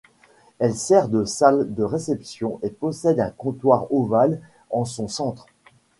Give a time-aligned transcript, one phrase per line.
[0.57, 5.45] Elle sert de salle de réception et possède un comptoir ovale en son centre.